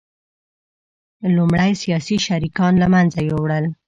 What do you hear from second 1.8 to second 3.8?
سیاسي شریکان له منځه یوړل